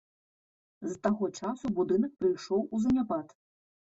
З 0.93 0.93
таго 1.07 1.25
часу 1.41 1.65
будынак 1.77 2.11
прыйшоў 2.23 2.63
у 2.77 2.79
заняпад. 2.87 3.27